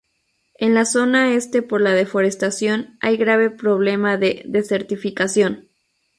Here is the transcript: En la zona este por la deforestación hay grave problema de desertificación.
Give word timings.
En 0.55 0.73
la 0.73 0.85
zona 0.85 1.35
este 1.35 1.61
por 1.61 1.79
la 1.79 1.93
deforestación 1.93 2.97
hay 3.01 3.17
grave 3.17 3.51
problema 3.51 4.17
de 4.17 4.41
desertificación. 4.47 5.67